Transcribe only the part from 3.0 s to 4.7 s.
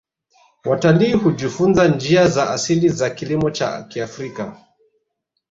kilimo cha kiafrika